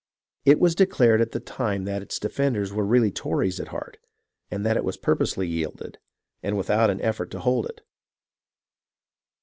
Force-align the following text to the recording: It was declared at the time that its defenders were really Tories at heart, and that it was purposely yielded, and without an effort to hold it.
It 0.45 0.59
was 0.59 0.73
declared 0.73 1.21
at 1.21 1.31
the 1.31 1.39
time 1.39 1.83
that 1.83 2.01
its 2.01 2.17
defenders 2.17 2.73
were 2.73 2.87
really 2.87 3.11
Tories 3.11 3.59
at 3.59 3.67
heart, 3.67 3.99
and 4.49 4.65
that 4.65 4.75
it 4.75 4.83
was 4.83 4.97
purposely 4.97 5.47
yielded, 5.47 5.99
and 6.41 6.57
without 6.57 6.89
an 6.89 6.99
effort 7.01 7.29
to 7.29 7.39
hold 7.39 7.67
it. 7.67 7.81